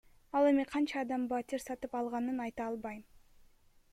Ал 0.37 0.45
эми 0.51 0.63
канча 0.71 0.95
адам 1.01 1.25
батир 1.33 1.63
сатып 1.67 1.93
алганын 2.01 2.43
айта 2.47 2.65
албайм. 2.71 3.07